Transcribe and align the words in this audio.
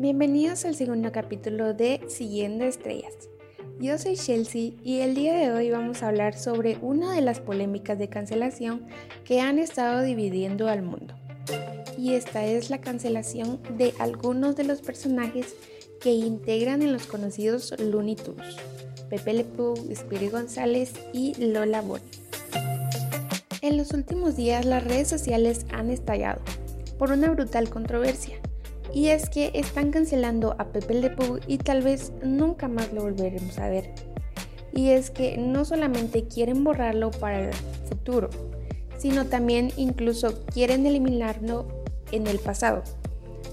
Bienvenidos 0.00 0.64
al 0.64 0.74
segundo 0.74 1.12
capítulo 1.12 1.74
de 1.74 2.00
Siguiendo 2.08 2.64
Estrellas. 2.64 3.28
Yo 3.78 3.98
soy 3.98 4.16
Chelsea 4.16 4.72
y 4.82 5.00
el 5.00 5.14
día 5.14 5.34
de 5.34 5.52
hoy 5.52 5.70
vamos 5.70 6.02
a 6.02 6.08
hablar 6.08 6.38
sobre 6.38 6.78
una 6.80 7.12
de 7.12 7.20
las 7.20 7.40
polémicas 7.40 7.98
de 7.98 8.08
cancelación 8.08 8.86
que 9.26 9.42
han 9.42 9.58
estado 9.58 10.00
dividiendo 10.00 10.68
al 10.68 10.80
mundo. 10.80 11.14
Y 11.98 12.14
esta 12.14 12.46
es 12.46 12.70
la 12.70 12.80
cancelación 12.80 13.60
de 13.76 13.92
algunos 13.98 14.56
de 14.56 14.64
los 14.64 14.80
personajes 14.80 15.54
que 16.00 16.12
integran 16.12 16.80
en 16.80 16.94
los 16.94 17.04
conocidos 17.04 17.74
Looney 17.78 18.16
Tunes, 18.16 18.56
Pepe 19.10 19.34
Le 19.34 19.44
Pew, 19.44 19.74
Spirit 19.90 20.32
González 20.32 20.94
y 21.12 21.34
Lola 21.34 21.82
Bonnie. 21.82 22.08
En 23.60 23.76
los 23.76 23.92
últimos 23.92 24.34
días 24.34 24.64
las 24.64 24.82
redes 24.82 25.08
sociales 25.08 25.66
han 25.70 25.90
estallado 25.90 26.40
por 26.96 27.12
una 27.12 27.28
brutal 27.28 27.68
controversia 27.68 28.40
y 28.92 29.08
es 29.08 29.30
que 29.30 29.50
están 29.54 29.90
cancelando 29.90 30.54
a 30.58 30.66
Pepe 30.66 30.94
Le 30.94 31.10
Pew 31.10 31.40
y 31.46 31.58
tal 31.58 31.82
vez 31.82 32.12
nunca 32.22 32.68
más 32.68 32.92
lo 32.92 33.02
volveremos 33.02 33.58
a 33.58 33.68
ver. 33.68 33.92
Y 34.72 34.90
es 34.90 35.10
que 35.10 35.36
no 35.36 35.64
solamente 35.64 36.26
quieren 36.28 36.64
borrarlo 36.64 37.10
para 37.10 37.40
el 37.48 37.54
futuro, 37.88 38.30
sino 38.98 39.26
también 39.26 39.72
incluso 39.76 40.44
quieren 40.46 40.86
eliminarlo 40.86 41.66
en 42.12 42.26
el 42.26 42.38
pasado, 42.38 42.82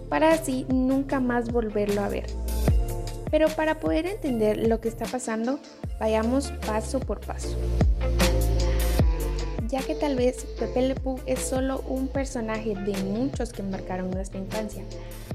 para 0.09 0.31
así 0.31 0.65
nunca 0.69 1.19
más 1.19 1.51
volverlo 1.51 2.01
a 2.01 2.09
ver. 2.09 2.27
Pero 3.29 3.49
para 3.49 3.79
poder 3.79 4.05
entender 4.05 4.67
lo 4.67 4.79
que 4.79 4.87
está 4.87 5.05
pasando, 5.05 5.59
vayamos 5.99 6.51
paso 6.65 6.99
por 6.99 7.19
paso. 7.19 7.57
Ya 9.69 9.81
que 9.81 9.95
tal 9.95 10.15
vez 10.15 10.45
Pepe 10.57 10.81
Le 10.81 10.95
Pew 10.95 11.19
es 11.25 11.39
solo 11.39 11.83
un 11.89 12.07
personaje 12.07 12.73
de 12.73 12.95
muchos 13.03 13.51
que 13.51 13.63
marcaron 13.63 14.11
nuestra 14.11 14.39
infancia 14.39 14.81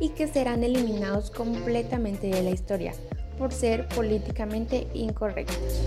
y 0.00 0.08
que 0.10 0.26
serán 0.26 0.64
eliminados 0.64 1.30
completamente 1.30 2.28
de 2.28 2.42
la 2.42 2.50
historia 2.50 2.94
por 3.38 3.52
ser 3.52 3.86
políticamente 3.88 4.86
incorrectos. 4.94 5.82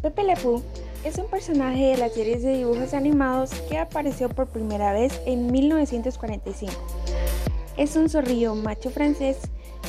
Pepe 0.00 0.24
Le 0.24 0.36
Pew 0.36 0.62
es 1.04 1.18
un 1.18 1.26
personaje 1.26 1.88
de 1.88 1.96
las 1.98 2.12
series 2.12 2.42
de 2.42 2.56
dibujos 2.56 2.94
animados 2.94 3.50
que 3.68 3.76
apareció 3.76 4.30
por 4.30 4.46
primera 4.46 4.94
vez 4.94 5.20
en 5.26 5.52
1945. 5.52 6.72
Es 7.76 7.96
un 7.96 8.08
zorrillo 8.08 8.54
macho 8.54 8.88
francés 8.88 9.36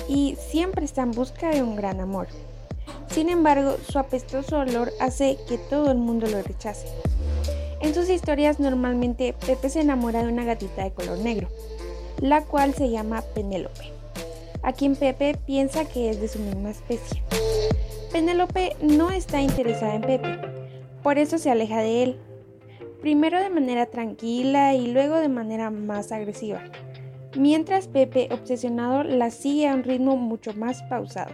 y 0.09 0.35
siempre 0.49 0.83
está 0.83 1.03
en 1.03 1.11
busca 1.11 1.52
de 1.52 1.63
un 1.63 1.77
gran 1.77 2.02
amor. 2.02 2.27
Sin 3.11 3.29
embargo, 3.29 3.77
su 3.89 3.97
apestoso 3.97 4.59
olor 4.59 4.91
hace 4.99 5.38
que 5.47 5.57
todo 5.57 5.91
el 5.91 5.97
mundo 5.97 6.27
lo 6.27 6.41
rechace. 6.41 6.88
En 7.81 7.93
sus 7.93 8.09
historias 8.09 8.59
normalmente 8.59 9.33
Pepe 9.45 9.69
se 9.69 9.81
enamora 9.81 10.23
de 10.23 10.31
una 10.31 10.43
gatita 10.43 10.83
de 10.83 10.91
color 10.91 11.17
negro, 11.17 11.47
la 12.19 12.43
cual 12.43 12.73
se 12.73 12.89
llama 12.89 13.23
Penélope, 13.33 13.91
a 14.63 14.73
quien 14.73 14.95
Pepe 14.95 15.37
piensa 15.45 15.85
que 15.85 16.09
es 16.09 16.19
de 16.19 16.27
su 16.27 16.39
misma 16.39 16.71
especie. 16.71 17.23
Penélope 18.11 18.75
no 18.81 19.11
está 19.11 19.41
interesada 19.41 19.95
en 19.95 20.02
Pepe, 20.02 20.39
por 21.02 21.17
eso 21.17 21.37
se 21.37 21.49
aleja 21.49 21.80
de 21.80 22.03
él, 22.03 22.19
primero 23.02 23.39
de 23.39 23.49
manera 23.49 23.85
tranquila 23.85 24.75
y 24.75 24.91
luego 24.91 25.15
de 25.15 25.30
manera 25.30 25.71
más 25.71 26.11
agresiva, 26.11 26.61
mientras 27.35 27.87
Pepe, 27.87 28.27
obsesionado, 28.31 29.03
la 29.03 29.31
sigue 29.31 29.67
a 29.67 29.73
un 29.73 29.83
ritmo 29.83 30.17
mucho 30.17 30.53
más 30.53 30.83
pausado. 30.83 31.31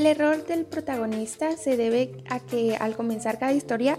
El 0.00 0.06
error 0.06 0.46
del 0.46 0.64
protagonista 0.64 1.58
se 1.58 1.76
debe 1.76 2.24
a 2.30 2.40
que 2.40 2.74
al 2.74 2.96
comenzar 2.96 3.38
cada 3.38 3.52
historia, 3.52 3.98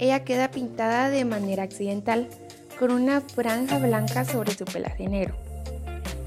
ella 0.00 0.24
queda 0.24 0.50
pintada 0.50 1.08
de 1.08 1.24
manera 1.24 1.62
accidental, 1.62 2.26
con 2.80 2.90
una 2.90 3.20
franja 3.20 3.78
blanca 3.78 4.24
sobre 4.24 4.54
su 4.54 4.64
pelaje 4.64 5.08
negro. 5.08 5.36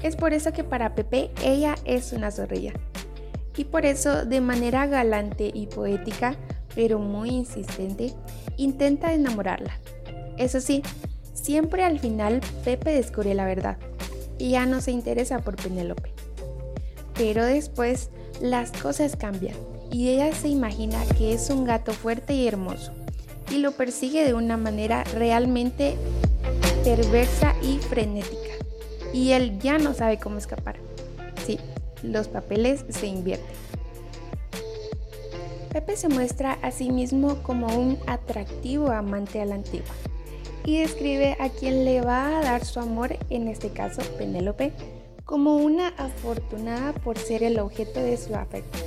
Es 0.02 0.16
por 0.16 0.32
eso 0.32 0.54
que 0.54 0.64
para 0.64 0.94
Pepe 0.94 1.30
ella 1.44 1.74
es 1.84 2.14
una 2.14 2.30
zorrilla. 2.30 2.72
Y 3.58 3.64
por 3.64 3.84
eso, 3.84 4.24
de 4.24 4.40
manera 4.40 4.86
galante 4.86 5.50
y 5.52 5.66
poética, 5.66 6.36
pero 6.74 6.98
muy 6.98 7.28
insistente, 7.28 8.14
intenta 8.56 9.12
enamorarla. 9.12 9.78
Eso 10.38 10.62
sí, 10.62 10.82
siempre 11.34 11.84
al 11.84 11.98
final 11.98 12.40
Pepe 12.64 12.94
descubre 12.94 13.34
la 13.34 13.44
verdad 13.44 13.76
y 14.38 14.52
ya 14.52 14.64
no 14.64 14.80
se 14.80 14.92
interesa 14.92 15.40
por 15.40 15.56
Penélope. 15.56 16.10
Pero 17.12 17.44
después 17.44 18.08
las 18.40 18.72
cosas 18.72 19.16
cambian 19.16 19.56
y 19.90 20.08
ella 20.08 20.34
se 20.34 20.48
imagina 20.48 21.04
que 21.18 21.32
es 21.34 21.50
un 21.50 21.64
gato 21.64 21.92
fuerte 21.92 22.34
y 22.34 22.46
hermoso 22.46 22.92
y 23.50 23.58
lo 23.58 23.72
persigue 23.72 24.24
de 24.24 24.34
una 24.34 24.56
manera 24.56 25.04
realmente 25.04 25.96
perversa 26.84 27.54
y 27.62 27.78
frenética. 27.78 28.36
Y 29.12 29.32
él 29.32 29.58
ya 29.58 29.78
no 29.78 29.92
sabe 29.92 30.18
cómo 30.18 30.38
escapar. 30.38 30.76
Sí, 31.44 31.58
los 32.02 32.28
papeles 32.28 32.84
se 32.88 33.06
invierten. 33.06 33.56
Pepe 35.72 35.96
se 35.96 36.08
muestra 36.08 36.58
a 36.62 36.70
sí 36.70 36.90
mismo 36.90 37.42
como 37.42 37.66
un 37.76 37.98
atractivo 38.06 38.90
amante 38.90 39.40
a 39.40 39.44
la 39.44 39.56
antigua 39.56 39.94
y 40.64 40.80
describe 40.80 41.36
a 41.38 41.48
quien 41.48 41.84
le 41.84 42.00
va 42.00 42.38
a 42.38 42.42
dar 42.42 42.64
su 42.64 42.80
amor, 42.80 43.16
en 43.30 43.48
este 43.48 43.70
caso 43.70 44.02
Penélope, 44.18 44.72
como 45.30 45.58
una 45.58 45.90
afortunada 45.90 46.92
por 46.92 47.16
ser 47.16 47.44
el 47.44 47.60
objeto 47.60 48.00
de 48.00 48.16
su 48.16 48.34
afecto. 48.34 48.80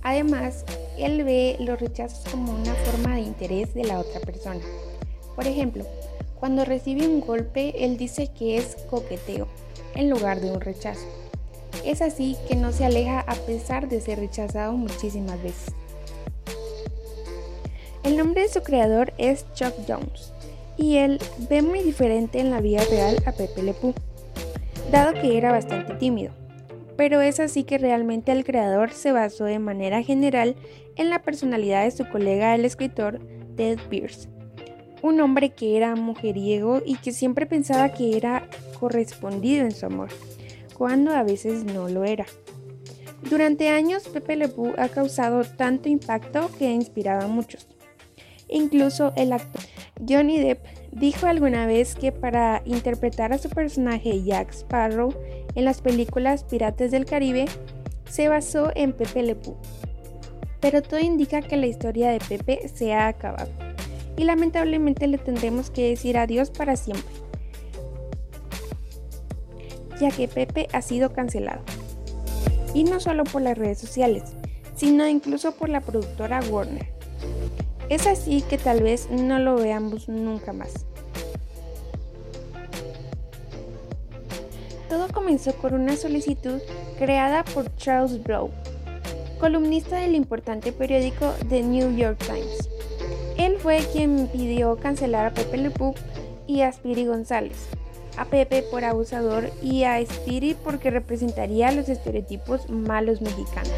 Además, 0.00 0.64
él 0.96 1.24
ve 1.24 1.56
los 1.58 1.80
rechazos 1.80 2.30
como 2.30 2.54
una 2.54 2.72
forma 2.72 3.16
de 3.16 3.22
interés 3.22 3.74
de 3.74 3.82
la 3.82 3.98
otra 3.98 4.20
persona. 4.20 4.60
Por 5.34 5.48
ejemplo, 5.48 5.84
cuando 6.38 6.64
recibe 6.64 7.08
un 7.08 7.20
golpe, 7.20 7.84
él 7.84 7.96
dice 7.96 8.28
que 8.28 8.58
es 8.58 8.76
coqueteo 8.88 9.48
en 9.96 10.08
lugar 10.08 10.40
de 10.40 10.52
un 10.52 10.60
rechazo. 10.60 11.04
Es 11.84 12.00
así 12.00 12.36
que 12.46 12.54
no 12.54 12.70
se 12.70 12.84
aleja 12.84 13.18
a 13.18 13.34
pesar 13.34 13.88
de 13.88 14.00
ser 14.00 14.20
rechazado 14.20 14.72
muchísimas 14.74 15.42
veces. 15.42 15.74
El 18.04 18.16
nombre 18.16 18.42
de 18.42 18.48
su 18.48 18.62
creador 18.62 19.12
es 19.18 19.44
Chuck 19.54 19.74
Jones 19.88 20.32
y 20.76 20.98
él 20.98 21.18
ve 21.50 21.60
muy 21.60 21.82
diferente 21.82 22.38
en 22.38 22.52
la 22.52 22.60
vida 22.60 22.84
real 22.88 23.20
a 23.26 23.32
Pepe 23.32 23.64
Le 23.64 23.74
Pew 23.74 23.92
dado 24.90 25.14
que 25.14 25.36
era 25.36 25.52
bastante 25.52 25.94
tímido. 25.94 26.32
Pero 26.96 27.20
es 27.20 27.40
así 27.40 27.64
que 27.64 27.78
realmente 27.78 28.32
el 28.32 28.44
creador 28.44 28.92
se 28.92 29.12
basó 29.12 29.44
de 29.44 29.58
manera 29.58 30.02
general 30.02 30.56
en 30.96 31.10
la 31.10 31.22
personalidad 31.22 31.84
de 31.84 31.90
su 31.90 32.08
colega 32.08 32.54
el 32.54 32.64
escritor 32.64 33.20
Ted 33.56 33.78
Pierce, 33.90 34.28
un 35.02 35.20
hombre 35.20 35.50
que 35.50 35.76
era 35.76 35.94
mujeriego 35.94 36.82
y 36.84 36.96
que 36.96 37.12
siempre 37.12 37.46
pensaba 37.46 37.90
que 37.90 38.16
era 38.16 38.48
correspondido 38.80 39.64
en 39.64 39.72
su 39.72 39.86
amor, 39.86 40.08
cuando 40.74 41.12
a 41.12 41.22
veces 41.22 41.64
no 41.64 41.88
lo 41.88 42.04
era. 42.04 42.26
Durante 43.28 43.68
años 43.70 44.08
Pepe 44.08 44.36
Le 44.36 44.48
Pew 44.48 44.72
ha 44.78 44.88
causado 44.88 45.44
tanto 45.44 45.88
impacto 45.88 46.50
que 46.58 46.68
ha 46.68 46.72
inspirado 46.72 47.24
a 47.24 47.28
muchos. 47.28 47.66
Incluso 48.48 49.12
el 49.16 49.32
actor 49.32 49.62
Johnny 50.08 50.38
Depp 50.38 50.64
dijo 50.98 51.26
alguna 51.26 51.66
vez 51.66 51.94
que 51.94 52.10
para 52.10 52.62
interpretar 52.64 53.32
a 53.32 53.38
su 53.38 53.50
personaje 53.50 54.22
Jack 54.22 54.50
Sparrow 54.52 55.14
en 55.54 55.64
las 55.64 55.82
películas 55.82 56.44
Pirates 56.44 56.90
del 56.90 57.04
Caribe, 57.04 57.44
se 58.08 58.28
basó 58.28 58.70
en 58.74 58.94
Pepe 58.94 59.22
Le 59.22 59.34
Pew. 59.34 59.56
Pero 60.60 60.80
todo 60.80 60.98
indica 61.00 61.42
que 61.42 61.58
la 61.58 61.66
historia 61.66 62.10
de 62.10 62.18
Pepe 62.18 62.68
se 62.68 62.94
ha 62.94 63.08
acabado 63.08 63.50
y 64.16 64.24
lamentablemente 64.24 65.06
le 65.06 65.18
tendremos 65.18 65.70
que 65.70 65.90
decir 65.90 66.16
adiós 66.16 66.48
para 66.48 66.76
siempre, 66.76 67.14
ya 70.00 70.10
que 70.10 70.28
Pepe 70.28 70.68
ha 70.72 70.80
sido 70.80 71.12
cancelado. 71.12 71.62
Y 72.72 72.84
no 72.84 73.00
solo 73.00 73.24
por 73.24 73.42
las 73.42 73.58
redes 73.58 73.78
sociales, 73.78 74.22
sino 74.74 75.06
incluso 75.06 75.52
por 75.52 75.68
la 75.68 75.82
productora 75.82 76.40
Warner 76.50 76.96
es 77.88 78.06
así 78.08 78.42
que 78.42 78.58
tal 78.58 78.82
vez 78.82 79.08
no 79.10 79.38
lo 79.38 79.56
veamos 79.56 80.08
nunca 80.08 80.52
más. 80.52 80.86
Todo 84.88 85.08
comenzó 85.12 85.54
con 85.56 85.74
una 85.74 85.96
solicitud 85.96 86.60
creada 86.98 87.44
por 87.44 87.74
Charles 87.76 88.22
Blow, 88.22 88.50
columnista 89.40 89.96
del 89.96 90.14
importante 90.14 90.72
periódico 90.72 91.34
The 91.48 91.62
New 91.62 91.96
York 91.96 92.18
Times. 92.24 92.68
Él 93.36 93.56
fue 93.58 93.80
quien 93.92 94.28
pidió 94.28 94.76
cancelar 94.76 95.26
a 95.26 95.34
Pepe 95.34 95.56
Le 95.56 95.70
Pew 95.70 95.94
y 96.46 96.60
a 96.60 96.72
Spiri 96.72 97.04
González, 97.04 97.66
a 98.16 98.26
Pepe 98.26 98.62
por 98.62 98.84
abusador 98.84 99.50
y 99.60 99.82
a 99.82 100.00
Spiri 100.00 100.54
porque 100.54 100.90
representaría 100.90 101.72
los 101.72 101.88
estereotipos 101.88 102.70
malos 102.70 103.20
mexicanos. 103.20 103.72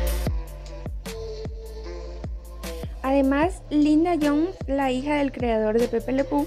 Además, 3.03 3.63
Linda 3.71 4.17
Jones, 4.21 4.55
la 4.67 4.93
hija 4.93 5.17
del 5.17 5.33
creador 5.33 5.81
de 5.81 5.89
Pepe 5.89 6.13
Le 6.13 6.25
Pew, 6.25 6.47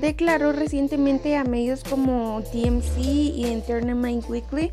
declaró 0.00 0.52
recientemente 0.52 1.36
a 1.36 1.44
medios 1.44 1.84
como 1.84 2.42
TMC 2.42 2.98
y 2.98 3.46
Entertainment 3.46 4.28
Weekly 4.28 4.72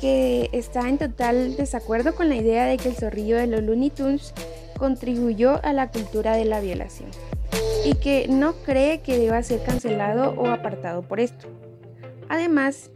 que 0.00 0.48
está 0.52 0.88
en 0.88 0.96
total 0.96 1.56
desacuerdo 1.56 2.14
con 2.14 2.30
la 2.30 2.36
idea 2.36 2.64
de 2.64 2.78
que 2.78 2.88
el 2.88 2.94
zorrillo 2.94 3.36
de 3.36 3.46
los 3.46 3.62
Looney 3.62 3.90
Tunes 3.90 4.32
contribuyó 4.78 5.60
a 5.62 5.74
la 5.74 5.90
cultura 5.90 6.34
de 6.36 6.46
la 6.46 6.60
violación. 6.60 7.10
y 7.84 7.94
que 7.94 8.28
no 8.28 8.52
cree 8.62 9.00
que 9.00 9.18
deba 9.18 9.42
ser 9.42 9.62
cancelado 9.62 10.34
o 10.36 10.48
apartado 10.48 11.00
por 11.00 11.18
esto. 11.18 11.48
Además, 12.28 12.90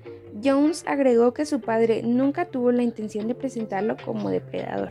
Jones 0.44 0.84
agregó 0.86 1.32
que 1.32 1.46
su 1.46 1.60
padre 1.60 2.02
nunca 2.02 2.44
tuvo 2.44 2.70
la 2.70 2.82
intención 2.82 3.26
de 3.26 3.34
presentarlo 3.34 3.96
como 4.04 4.28
depredador. 4.28 4.90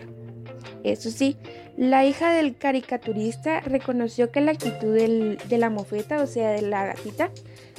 Eso 0.83 1.09
sí, 1.11 1.37
la 1.77 2.05
hija 2.05 2.33
del 2.33 2.55
caricaturista 2.55 3.61
reconoció 3.61 4.31
que 4.31 4.41
la 4.41 4.51
actitud 4.51 4.93
de 4.95 5.57
la 5.57 5.69
mofeta, 5.69 6.21
o 6.21 6.27
sea, 6.27 6.51
de 6.51 6.61
la 6.61 6.85
gatita, 6.85 7.31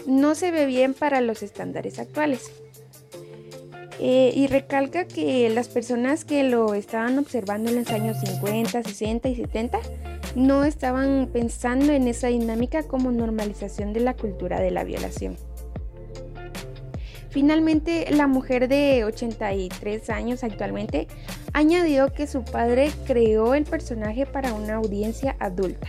no 0.07 0.35
se 0.35 0.51
ve 0.51 0.67
bien 0.67 0.95
para 0.95 1.21
los 1.21 1.43
estándares 1.43 1.99
actuales. 1.99 2.51
Eh, 4.01 4.33
y 4.35 4.49
recalca 4.49 5.07
que 5.07 5.49
las 5.51 5.69
personas 5.69 6.25
que 6.25 6.43
lo 6.43 6.75
estaban 6.75 7.17
observando 7.19 7.71
en 7.71 7.77
los 7.77 7.91
años 7.91 8.17
50, 8.21 8.83
60 8.83 9.29
y 9.29 9.37
70 9.37 9.79
no 10.35 10.65
estaban 10.65 11.31
pensando 11.33 11.93
en 11.93 12.09
esa 12.09 12.27
dinámica 12.27 12.83
como 12.83 13.13
normalización 13.13 13.93
de 13.93 14.01
la 14.01 14.15
cultura 14.15 14.61
de 14.61 14.73
la 14.73 14.83
violación. 14.83 15.37
Finalmente, 17.31 18.07
la 18.11 18.27
mujer 18.27 18.69
de 18.69 19.05
83 19.05 20.11
años 20.11 20.45
actualmente 20.45 21.09
añadió 21.55 22.13
que 22.13 22.27
su 22.27 22.45
padre 22.45 22.93
creó 23.07 23.55
el 23.55 23.65
personaje 23.65 24.27
para 24.27 24.53
una 24.53 24.75
audiencia 24.75 25.37
adulta. 25.39 25.89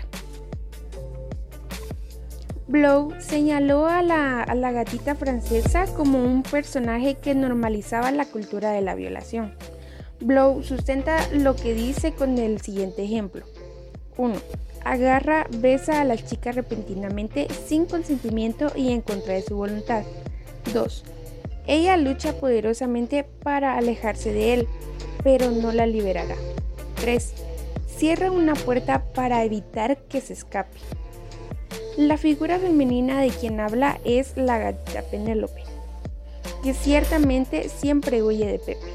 Blow 2.67 3.13
señaló 3.19 3.88
a 3.88 4.01
la, 4.01 4.41
a 4.41 4.56
la, 4.56 4.71
gatita 4.71 5.15
francesa 5.15 5.85
como 5.85 6.23
un 6.23 6.41
personaje 6.44 7.15
que 7.15 7.35
normalizaba 7.35 8.12
la 8.12 8.25
cultura 8.25 8.71
de 8.71 8.81
la 8.81 8.95
violación. 8.95 9.53
Blow 10.19 10.63
sustenta 10.63 11.27
lo 11.31 11.56
que 11.56 11.73
dice 11.73 12.13
con 12.13 12.38
el 12.38 12.62
siguiente 12.62 13.03
ejemplo. 13.03 13.45
1. 14.17 14.35
Agarra, 14.83 15.47
besa 15.57 16.01
a 16.01 16.06
la 16.06 16.15
chica 16.15 16.51
repentinamente 16.51 17.47
sin 17.67 17.85
consentimiento 17.85 18.71
y 18.75 18.91
en 18.91 19.01
contra 19.01 19.33
de 19.33 19.41
su 19.41 19.56
voluntad. 19.56 20.03
2. 20.73 21.03
Ella 21.67 21.97
lucha 21.97 22.33
poderosamente 22.33 23.23
para 23.23 23.77
alejarse 23.77 24.31
de 24.31 24.53
él, 24.53 24.67
pero 25.25 25.50
no 25.50 25.72
la 25.72 25.88
liberará. 25.88 26.36
3. 27.01 27.33
Cierra 27.98 28.30
una 28.30 28.54
puerta 28.54 29.06
para 29.16 29.44
evitar 29.44 29.98
que 30.04 30.22
se 30.22 30.33
escape. 30.33 30.77
La 31.98 32.18
figura 32.18 32.60
femenina 32.60 33.19
de 33.19 33.30
quien 33.30 33.60
habla 33.60 34.00
es 34.06 34.38
la 34.38 34.60
gatita 34.60 35.01
Penélope, 35.01 35.63
que 36.63 36.75
ciertamente 36.75 37.69
siempre 37.69 38.22
huye 38.22 38.45
de 38.45 38.60
Pepe. 38.60 38.88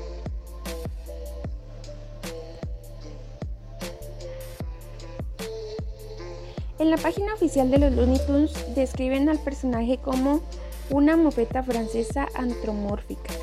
En 6.78 6.90
la 6.90 6.96
página 6.96 7.34
oficial 7.34 7.72
de 7.72 7.78
los 7.78 7.92
Looney 7.92 8.20
Tunes 8.24 8.52
describen 8.76 9.28
al 9.28 9.40
personaje 9.40 9.98
como 9.98 10.42
una 10.90 11.16
mofeta 11.16 11.64
francesa 11.64 12.28
antromórfica, 12.34 13.34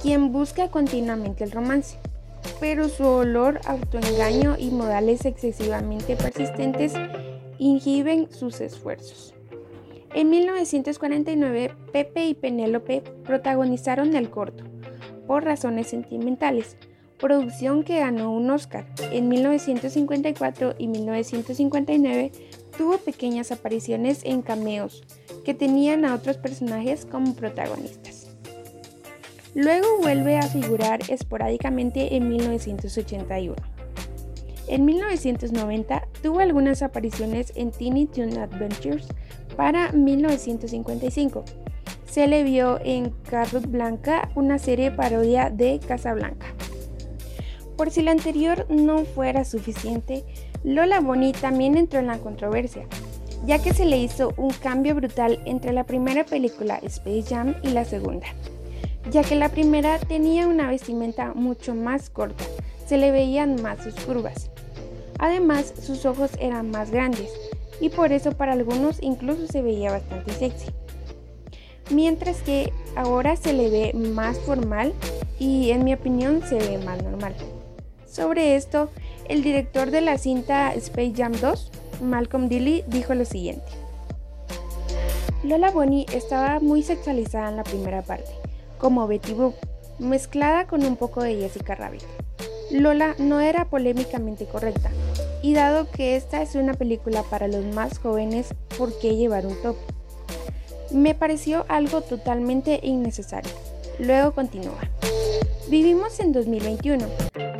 quien 0.00 0.30
busca 0.32 0.70
continuamente 0.70 1.42
el 1.42 1.50
romance, 1.50 1.98
pero 2.60 2.88
su 2.88 3.04
olor, 3.04 3.60
autoengaño 3.64 4.56
y 4.58 4.70
modales 4.70 5.24
excesivamente 5.24 6.14
persistentes 6.14 6.92
inhiben 7.58 8.30
sus 8.30 8.60
esfuerzos. 8.60 9.34
En 10.14 10.28
1949, 10.28 11.72
Pepe 11.92 12.26
y 12.26 12.34
Penélope 12.34 13.02
protagonizaron 13.24 14.14
el 14.14 14.28
corto, 14.28 14.64
por 15.26 15.44
razones 15.44 15.86
sentimentales, 15.86 16.76
producción 17.18 17.84
que 17.84 18.00
ganó 18.00 18.32
un 18.32 18.50
Oscar. 18.50 18.86
En 19.12 19.28
1954 19.28 20.74
y 20.78 20.88
1959 20.88 22.32
tuvo 22.76 22.98
pequeñas 22.98 23.52
apariciones 23.52 24.20
en 24.24 24.42
cameos, 24.42 25.04
que 25.44 25.54
tenían 25.54 26.04
a 26.04 26.14
otros 26.14 26.38
personajes 26.38 27.06
como 27.06 27.34
protagonistas. 27.34 28.19
Luego 29.54 29.98
vuelve 29.98 30.38
a 30.38 30.42
figurar 30.42 31.00
esporádicamente 31.08 32.16
en 32.16 32.28
1981. 32.28 33.56
En 34.68 34.84
1990 34.84 36.06
tuvo 36.22 36.38
algunas 36.38 36.82
apariciones 36.82 37.52
en 37.56 37.72
Teeny 37.72 38.06
Toon 38.06 38.38
Adventures 38.38 39.08
para 39.56 39.90
1955. 39.90 41.44
Se 42.08 42.28
le 42.28 42.44
vio 42.44 42.78
en 42.84 43.10
Carrot 43.28 43.66
Blanca, 43.66 44.30
una 44.36 44.60
serie 44.60 44.92
parodia 44.92 45.50
de 45.50 45.80
Casablanca. 45.80 46.46
Por 47.76 47.90
si 47.90 48.02
la 48.02 48.12
anterior 48.12 48.66
no 48.68 49.04
fuera 49.04 49.44
suficiente, 49.44 50.24
Lola 50.62 51.00
Bonnie 51.00 51.32
también 51.32 51.76
entró 51.76 51.98
en 51.98 52.06
la 52.06 52.18
controversia, 52.18 52.86
ya 53.46 53.60
que 53.60 53.74
se 53.74 53.86
le 53.86 53.98
hizo 53.98 54.34
un 54.36 54.50
cambio 54.50 54.94
brutal 54.94 55.40
entre 55.46 55.72
la 55.72 55.84
primera 55.84 56.24
película 56.24 56.78
Space 56.82 57.24
Jam 57.28 57.54
y 57.62 57.70
la 57.70 57.84
segunda, 57.84 58.26
ya 59.10 59.22
que 59.22 59.36
la 59.36 59.48
primera 59.48 59.98
tenía 59.98 60.46
una 60.46 60.68
vestimenta 60.68 61.32
mucho 61.34 61.74
más 61.74 62.10
corta, 62.10 62.44
se 62.86 62.98
le 62.98 63.10
veían 63.10 63.62
más 63.62 63.82
sus 63.82 63.94
curvas. 63.94 64.50
Además, 65.18 65.72
sus 65.80 66.06
ojos 66.06 66.30
eran 66.38 66.70
más 66.70 66.90
grandes 66.90 67.30
y 67.80 67.88
por 67.88 68.12
eso 68.12 68.32
para 68.32 68.52
algunos 68.52 69.02
incluso 69.02 69.46
se 69.46 69.62
veía 69.62 69.92
bastante 69.92 70.32
sexy. 70.32 70.70
Mientras 71.90 72.42
que 72.42 72.72
ahora 72.96 73.36
se 73.36 73.52
le 73.52 73.70
ve 73.70 73.92
más 73.94 74.38
formal 74.38 74.92
y 75.38 75.70
en 75.70 75.84
mi 75.84 75.94
opinión 75.94 76.42
se 76.46 76.56
ve 76.56 76.78
más 76.78 77.02
normal. 77.02 77.34
Sobre 78.06 78.56
esto, 78.56 78.90
el 79.28 79.42
director 79.42 79.90
de 79.90 80.00
la 80.00 80.18
cinta 80.18 80.72
Space 80.74 81.12
Jam 81.16 81.32
2 81.32 81.70
Malcolm 82.02 82.48
Dilly 82.48 82.84
dijo 82.88 83.14
lo 83.14 83.24
siguiente. 83.24 83.66
Lola 85.42 85.70
Bonnie 85.70 86.06
estaba 86.12 86.60
muy 86.60 86.82
sexualizada 86.82 87.48
en 87.48 87.56
la 87.56 87.64
primera 87.64 88.02
parte, 88.02 88.30
como 88.80 89.06
Betty 89.06 89.32
Boop, 89.32 89.54
mezclada 89.98 90.66
con 90.66 90.84
un 90.84 90.96
poco 90.96 91.22
de 91.22 91.36
Jessica 91.36 91.74
Rabbit. 91.74 92.02
Lola 92.70 93.14
no 93.18 93.40
era 93.40 93.66
polémicamente 93.66 94.46
correcta, 94.46 94.90
y 95.42 95.54
dado 95.54 95.90
que 95.90 96.16
esta 96.16 96.42
es 96.42 96.54
una 96.54 96.74
película 96.74 97.22
para 97.24 97.48
los 97.48 97.64
más 97.66 97.98
jóvenes, 97.98 98.54
¿por 98.78 98.98
qué 98.98 99.16
llevar 99.16 99.46
un 99.46 99.60
top? 99.62 99.76
Me 100.92 101.14
pareció 101.14 101.64
algo 101.68 102.00
totalmente 102.00 102.80
innecesario. 102.82 103.52
Luego 103.98 104.32
continúa. 104.32 104.80
Vivimos 105.68 106.18
en 106.20 106.32
2021. 106.32 107.06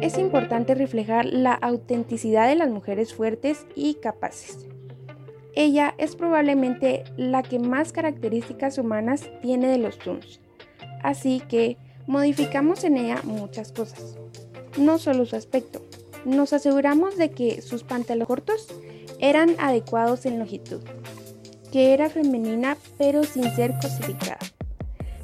Es 0.00 0.18
importante 0.18 0.74
reflejar 0.74 1.26
la 1.26 1.54
autenticidad 1.54 2.48
de 2.48 2.56
las 2.56 2.70
mujeres 2.70 3.14
fuertes 3.14 3.66
y 3.74 3.94
capaces. 3.94 4.66
Ella 5.54 5.94
es 5.98 6.16
probablemente 6.16 7.04
la 7.16 7.42
que 7.42 7.58
más 7.58 7.92
características 7.92 8.78
humanas 8.78 9.30
tiene 9.42 9.68
de 9.68 9.78
los 9.78 9.98
Toons. 9.98 10.40
Así 11.02 11.40
que 11.48 11.76
modificamos 12.06 12.84
en 12.84 12.96
ella 12.96 13.20
muchas 13.24 13.72
cosas. 13.72 14.16
No 14.76 14.98
solo 14.98 15.26
su 15.26 15.36
aspecto. 15.36 15.80
Nos 16.24 16.52
aseguramos 16.52 17.16
de 17.16 17.30
que 17.30 17.62
sus 17.62 17.82
pantalones 17.82 18.28
cortos 18.28 18.68
eran 19.18 19.56
adecuados 19.58 20.26
en 20.26 20.38
longitud, 20.38 20.80
que 21.72 21.94
era 21.94 22.10
femenina 22.10 22.76
pero 22.98 23.24
sin 23.24 23.44
ser 23.54 23.74
cosificada. 23.80 24.38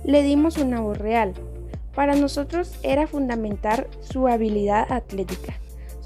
Le 0.05 0.23
dimos 0.23 0.57
una 0.57 0.81
voz 0.81 0.99
real, 0.99 1.35
para 1.97 2.15
nosotros 2.15 2.73
era 2.83 3.07
fundamental 3.07 3.89
su 4.01 4.29
habilidad 4.29 4.93
atlética, 4.93 5.55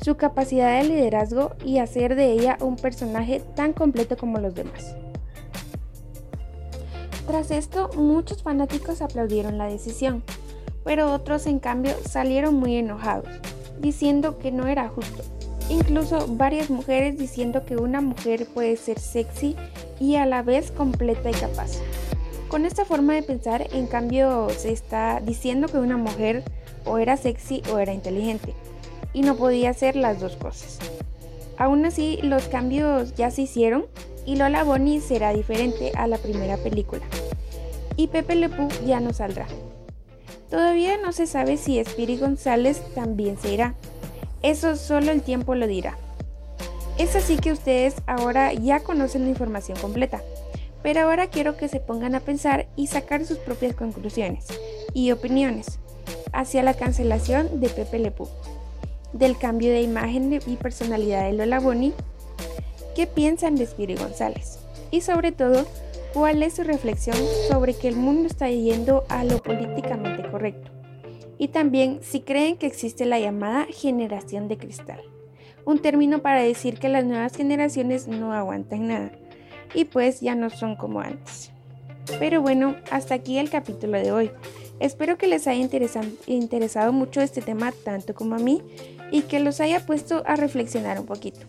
su 0.03 0.17
capacidad 0.17 0.81
de 0.81 0.89
liderazgo 0.89 1.53
y 1.65 1.79
hacer 1.79 2.15
de 2.15 2.33
ella 2.33 2.57
un 2.61 2.77
personaje 2.77 3.43
tan 3.57 3.73
completo 3.73 4.17
como 4.17 4.39
los 4.39 4.55
demás. 4.55 4.97
Tras 7.31 7.53
esto, 7.53 7.91
muchos 7.95 8.43
fanáticos 8.43 9.01
aplaudieron 9.01 9.57
la 9.57 9.67
decisión, 9.67 10.25
pero 10.83 11.13
otros 11.13 11.47
en 11.47 11.61
cambio 11.61 11.95
salieron 12.05 12.57
muy 12.57 12.75
enojados, 12.75 13.29
diciendo 13.79 14.37
que 14.41 14.51
no 14.51 14.67
era 14.67 14.89
justo. 14.89 15.23
Incluso 15.69 16.27
varias 16.27 16.71
mujeres 16.71 17.17
diciendo 17.17 17.65
que 17.65 17.77
una 17.77 18.01
mujer 18.01 18.49
puede 18.53 18.77
ser 18.77 18.99
sexy 18.99 19.55
y 20.01 20.17
a 20.17 20.27
la 20.27 20.43
vez 20.43 20.73
completa 20.73 21.31
y 21.31 21.35
capaz. 21.35 21.75
Con 22.49 22.67
esta 22.67 22.85
forma 22.85 23.15
de 23.15 23.23
pensar, 23.23 23.69
en 23.71 23.87
cambio, 23.87 24.51
se 24.51 24.73
está 24.73 25.21
diciendo 25.21 25.69
que 25.69 25.79
una 25.79 25.97
mujer 25.97 26.43
o 26.85 26.99
era 26.99 27.17
sexy 27.17 27.63
o 27.73 27.79
era 27.79 27.93
inteligente, 27.93 28.55
y 29.13 29.23
no 29.23 29.37
podía 29.37 29.73
ser 29.73 29.95
las 29.95 30.19
dos 30.19 30.35
cosas. 30.35 30.81
Aún 31.59 31.87
así, 31.87 32.19
los 32.25 32.49
cambios 32.49 33.15
ya 33.15 33.31
se 33.31 33.43
hicieron 33.43 33.87
y 34.31 34.37
Lola 34.37 34.63
Bonnie 34.63 35.01
será 35.01 35.33
diferente 35.33 35.91
a 35.97 36.07
la 36.07 36.17
primera 36.17 36.57
película. 36.57 37.03
Y 37.97 38.07
Pepe 38.07 38.37
Le 38.37 38.49
Pew 38.49 38.69
ya 38.87 39.01
no 39.01 39.13
saldrá. 39.13 39.49
Todavía 40.49 40.99
no 40.99 41.11
se 41.11 41.27
sabe 41.27 41.57
si 41.57 41.83
Spiri 41.85 42.17
González 42.17 42.81
también 42.95 43.37
se 43.39 43.53
irá. 43.53 43.75
Eso 44.43 44.77
solo 44.77 45.11
el 45.11 45.23
tiempo 45.23 45.57
lo 45.57 45.67
dirá. 45.67 45.99
Es 46.97 47.17
así 47.17 47.39
que 47.39 47.51
ustedes 47.51 47.97
ahora 48.07 48.53
ya 48.53 48.79
conocen 48.79 49.25
la 49.25 49.31
información 49.31 49.77
completa. 49.79 50.23
Pero 50.81 51.01
ahora 51.01 51.27
quiero 51.27 51.57
que 51.57 51.67
se 51.67 51.81
pongan 51.81 52.15
a 52.15 52.21
pensar 52.21 52.69
y 52.77 52.87
sacar 52.87 53.25
sus 53.25 53.39
propias 53.39 53.75
conclusiones 53.75 54.47
y 54.95 55.11
opiniones 55.11 55.81
hacia 56.33 56.63
la 56.63 56.75
cancelación 56.75 57.59
de 57.59 57.69
Pepe 57.69 57.99
Le 57.99 58.13
del 59.13 59.37
cambio 59.37 59.73
de 59.73 59.83
imagen 59.83 60.41
y 60.47 60.55
personalidad 60.55 61.25
de 61.25 61.33
Lola 61.33 61.59
Bonnie, 61.59 61.95
qué 63.01 63.07
piensan 63.07 63.57
de 63.57 63.65
Spiri 63.65 63.95
González 63.95 64.59
y 64.91 65.01
sobre 65.01 65.33
todo 65.33 65.65
cuál 66.13 66.43
es 66.43 66.57
su 66.57 66.65
reflexión 66.65 67.17
sobre 67.49 67.73
que 67.73 67.89
el 67.89 67.97
mundo 67.97 68.27
está 68.27 68.51
yendo 68.51 69.05
a 69.09 69.25
lo 69.25 69.43
políticamente 69.43 70.31
correcto. 70.31 70.71
Y 71.39 71.49
también 71.49 72.01
si 72.03 72.21
creen 72.21 72.59
que 72.59 72.67
existe 72.67 73.07
la 73.07 73.19
llamada 73.19 73.67
generación 73.71 74.49
de 74.49 74.59
cristal, 74.59 75.01
un 75.65 75.79
término 75.79 76.19
para 76.19 76.43
decir 76.43 76.79
que 76.79 76.91
las 76.91 77.07
nuevas 77.07 77.35
generaciones 77.35 78.07
no 78.07 78.35
aguantan 78.35 78.89
nada 78.89 79.13
y 79.73 79.87
pues 79.87 80.21
ya 80.21 80.35
no 80.35 80.51
son 80.51 80.77
como 80.77 81.01
antes. 81.01 81.53
Pero 82.19 82.43
bueno, 82.43 82.77
hasta 82.91 83.15
aquí 83.15 83.39
el 83.39 83.49
capítulo 83.49 83.97
de 83.97 84.13
hoy. 84.13 84.31
Espero 84.79 85.17
que 85.17 85.27
les 85.27 85.47
haya 85.47 85.67
interesado 86.27 86.93
mucho 86.93 87.23
este 87.23 87.41
tema 87.41 87.73
tanto 87.83 88.15
como 88.15 88.35
a 88.35 88.39
mí 88.39 88.61
y 89.11 89.23
que 89.23 89.41
los 89.41 89.63
haya 89.63 89.87
puesto 89.87 90.23
a 90.27 90.37
reflexionar 90.37 91.01
un 91.01 91.07
poquito. 91.07 91.47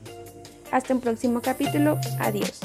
Hasta 0.72 0.94
un 0.94 1.02
próximo 1.02 1.42
capítulo. 1.42 2.00
Adiós. 2.20 2.60